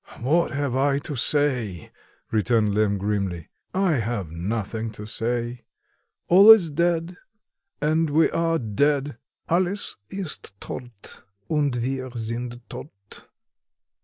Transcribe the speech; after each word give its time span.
"What 0.19 0.49
have 0.49 0.75
I 0.75 0.97
to 0.97 1.15
say?" 1.15 1.91
returned 2.31 2.73
Lemm, 2.73 2.97
grimly. 2.97 3.49
"I 3.71 3.97
have 3.97 4.31
nothing 4.31 4.89
to 4.93 5.05
say. 5.05 5.61
All 6.27 6.49
is 6.49 6.71
dead, 6.71 7.17
and 7.79 8.09
we 8.09 8.31
are 8.31 8.57
dead 8.57 9.19
(Alles 9.47 9.97
ist 10.09 10.59
todt, 10.59 11.21
und 11.47 11.75
wir 11.83 12.09
sind 12.15 12.67
todt). 12.67 13.29